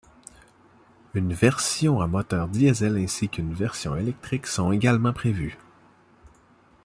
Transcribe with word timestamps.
Une 1.13 1.31
version 1.31 2.01
à 2.01 2.07
moteur 2.07 2.47
Diesel 2.47 2.97
ainsi 2.97 3.29
qu'une 3.29 3.53
version 3.53 3.95
électrique 3.95 4.47
sont 4.47 4.71
également 4.71 5.13
prévues. 5.13 5.59